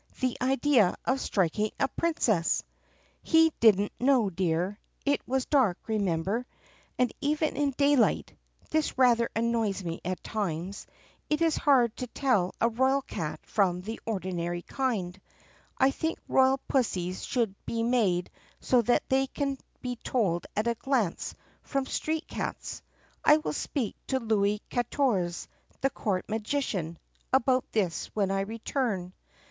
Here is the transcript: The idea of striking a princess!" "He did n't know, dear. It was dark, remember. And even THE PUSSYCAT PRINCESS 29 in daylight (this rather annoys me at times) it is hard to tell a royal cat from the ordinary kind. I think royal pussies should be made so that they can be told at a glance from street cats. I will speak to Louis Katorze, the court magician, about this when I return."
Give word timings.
The 0.19 0.35
idea 0.41 0.95
of 1.05 1.21
striking 1.21 1.69
a 1.79 1.87
princess!" 1.87 2.63
"He 3.21 3.53
did 3.59 3.79
n't 3.79 3.91
know, 3.99 4.31
dear. 4.31 4.79
It 5.05 5.21
was 5.27 5.45
dark, 5.45 5.77
remember. 5.85 6.47
And 6.97 7.13
even 7.21 7.49
THE 7.53 7.59
PUSSYCAT 7.59 7.77
PRINCESS 7.77 7.77
29 7.77 7.91
in 7.91 7.97
daylight 8.07 8.33
(this 8.71 8.97
rather 8.97 9.29
annoys 9.35 9.83
me 9.83 10.01
at 10.03 10.23
times) 10.23 10.87
it 11.29 11.43
is 11.43 11.55
hard 11.55 11.95
to 11.97 12.07
tell 12.07 12.55
a 12.59 12.67
royal 12.67 13.03
cat 13.03 13.41
from 13.45 13.81
the 13.81 13.99
ordinary 14.07 14.63
kind. 14.63 15.21
I 15.77 15.91
think 15.91 16.17
royal 16.27 16.57
pussies 16.67 17.23
should 17.23 17.53
be 17.67 17.83
made 17.83 18.31
so 18.59 18.81
that 18.81 19.07
they 19.07 19.27
can 19.27 19.59
be 19.83 19.97
told 19.97 20.47
at 20.55 20.65
a 20.65 20.73
glance 20.73 21.35
from 21.61 21.85
street 21.85 22.27
cats. 22.27 22.81
I 23.23 23.37
will 23.37 23.53
speak 23.53 23.95
to 24.07 24.19
Louis 24.19 24.63
Katorze, 24.71 25.47
the 25.81 25.91
court 25.91 26.27
magician, 26.27 26.97
about 27.31 27.71
this 27.71 28.07
when 28.15 28.31
I 28.31 28.39
return." 28.41 29.13